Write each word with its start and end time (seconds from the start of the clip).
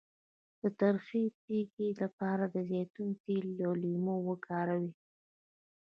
د 0.61 0.63
تریخي 0.79 1.23
د 1.31 1.35
تیږې 1.45 1.89
لپاره 2.01 2.43
د 2.53 2.55
زیتون 2.69 3.09
تېل 3.23 3.47
او 3.65 3.71
لیمو 3.81 4.15
وکاروئ 4.29 4.91